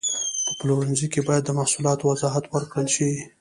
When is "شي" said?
2.95-3.09